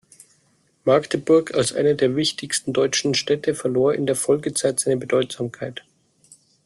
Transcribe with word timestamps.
Magdeburg 0.83 1.53
als 1.53 1.73
eine 1.73 1.93
der 1.95 2.15
wichtigsten 2.15 2.73
deutschen 2.73 3.13
Städte 3.13 3.53
verlor 3.53 3.93
in 3.93 4.07
der 4.07 4.15
Folgezeit 4.15 4.79
seine 4.79 4.97
Bedeutsamkeit. 4.97 5.83